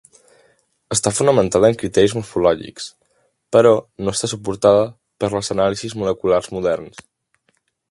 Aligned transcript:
Està 0.93 1.11
fonamentada 1.17 1.69
en 1.73 1.77
criteris 1.81 2.15
morfològics, 2.19 2.87
però 3.57 3.75
no 4.07 4.15
està 4.17 4.31
suportada 4.33 4.89
per 5.25 5.31
les 5.37 5.55
anàlisis 5.57 5.97
moleculars 6.01 6.53
moderns. 6.57 7.07